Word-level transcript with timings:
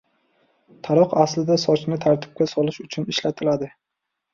Taroq 0.87 1.13
aslida 1.25 1.59
sochni 1.67 2.01
tartibga 2.09 2.51
solish 2.57 2.85
uchun 2.89 3.11
ishlatiladi. 3.17 3.75